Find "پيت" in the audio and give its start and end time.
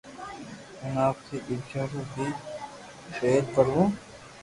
3.17-3.43